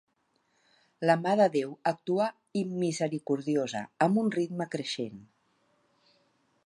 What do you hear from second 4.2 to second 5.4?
un ritme creixent.